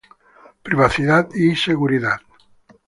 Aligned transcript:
Privacidad 0.63 1.29
y 1.35 1.55
seguridad 1.55 2.21